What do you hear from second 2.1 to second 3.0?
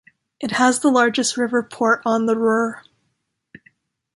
the Ruhr.